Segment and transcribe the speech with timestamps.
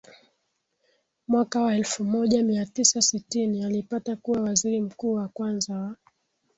[1.27, 5.95] Mwaka wa elfu moja mia tisa sitini alipata kuwa Waziri Mkuu wa kwanza wa